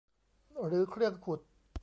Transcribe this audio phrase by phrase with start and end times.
[0.65, 1.39] หรือเครื่องขุด